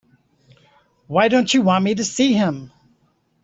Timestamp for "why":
1.05-1.27